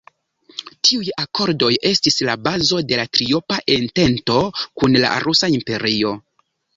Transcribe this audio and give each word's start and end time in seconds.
Tiuj 0.87 1.09
akordoj 1.23 1.67
estis 1.89 2.15
la 2.29 2.35
bazo 2.47 2.79
de 2.91 2.97
la 3.01 3.05
"Triopa 3.17 3.59
Entento" 3.75 4.39
kun 4.65 4.97
la 5.05 5.13
Rusa 5.27 5.51
Imperio. 5.57 6.15